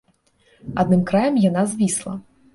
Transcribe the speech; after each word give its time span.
Адным 0.85 1.03
краем 1.13 1.39
яна 1.45 1.69
звісла. 1.77 2.17